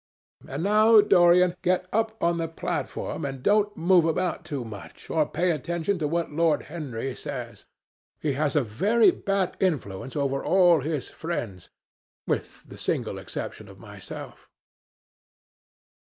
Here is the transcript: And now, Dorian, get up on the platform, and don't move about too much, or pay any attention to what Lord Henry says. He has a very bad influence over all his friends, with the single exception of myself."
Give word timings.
And 0.47 0.63
now, 0.63 0.99
Dorian, 0.99 1.53
get 1.61 1.85
up 1.93 2.17
on 2.23 2.39
the 2.39 2.47
platform, 2.47 3.23
and 3.23 3.43
don't 3.43 3.77
move 3.77 4.05
about 4.05 4.43
too 4.43 4.65
much, 4.65 5.11
or 5.11 5.27
pay 5.29 5.43
any 5.49 5.51
attention 5.51 5.99
to 5.99 6.07
what 6.07 6.31
Lord 6.31 6.63
Henry 6.63 7.13
says. 7.15 7.65
He 8.19 8.33
has 8.33 8.55
a 8.55 8.63
very 8.63 9.11
bad 9.11 9.55
influence 9.59 10.15
over 10.15 10.43
all 10.43 10.81
his 10.81 11.07
friends, 11.11 11.69
with 12.25 12.63
the 12.67 12.79
single 12.79 13.19
exception 13.19 13.67
of 13.69 13.77
myself." 13.77 14.49